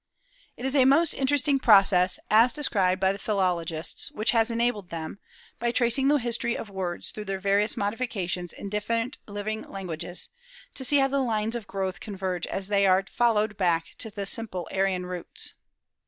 [0.57, 5.19] It is a most interesting process, as described by the philologists, which has enabled them,
[5.59, 10.29] by tracing the history of words through their various modifications in different living languages,
[10.73, 14.25] to see how the lines of growth converge as they are followed back to the
[14.25, 15.53] simple Aryan roots.